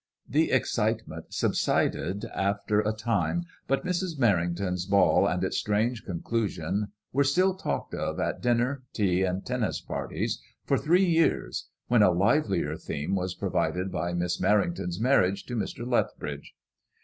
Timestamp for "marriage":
14.99-15.45